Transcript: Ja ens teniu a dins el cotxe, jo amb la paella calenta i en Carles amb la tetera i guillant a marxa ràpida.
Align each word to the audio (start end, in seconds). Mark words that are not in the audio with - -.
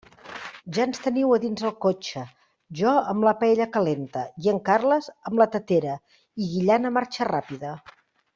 Ja 0.75 0.83
ens 0.89 1.01
teniu 1.01 1.33
a 1.35 1.37
dins 1.43 1.65
el 1.67 1.73
cotxe, 1.85 2.23
jo 2.79 2.93
amb 3.13 3.27
la 3.27 3.35
paella 3.43 3.67
calenta 3.77 4.25
i 4.47 4.51
en 4.55 4.59
Carles 4.71 5.11
amb 5.31 5.39
la 5.43 5.49
tetera 5.59 5.95
i 6.17 6.49
guillant 6.57 6.91
a 6.93 6.95
marxa 6.99 7.29
ràpida. 7.31 7.77